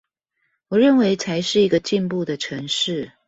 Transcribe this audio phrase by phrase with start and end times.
[0.69, 3.11] 我認為才是一個進步的城市